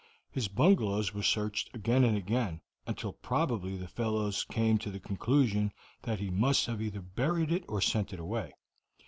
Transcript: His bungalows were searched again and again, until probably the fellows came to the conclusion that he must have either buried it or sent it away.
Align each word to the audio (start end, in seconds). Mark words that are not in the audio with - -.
His 0.31 0.47
bungalows 0.47 1.13
were 1.13 1.21
searched 1.21 1.75
again 1.75 2.03
and 2.03 2.17
again, 2.17 2.61
until 2.87 3.13
probably 3.13 3.77
the 3.77 3.87
fellows 3.87 4.43
came 4.45 4.79
to 4.79 4.89
the 4.89 4.99
conclusion 4.99 5.71
that 6.01 6.19
he 6.19 6.31
must 6.31 6.65
have 6.65 6.81
either 6.81 7.01
buried 7.03 7.51
it 7.51 7.65
or 7.67 7.81
sent 7.81 8.11
it 8.11 8.19
away. 8.19 8.53